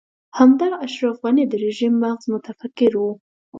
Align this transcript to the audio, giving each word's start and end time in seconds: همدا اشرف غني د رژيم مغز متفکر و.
همدا 0.37 0.69
اشرف 0.85 1.17
غني 1.23 1.45
د 1.49 1.53
رژيم 1.65 1.93
مغز 2.03 2.23
متفکر 2.33 2.93
و. 2.97 3.03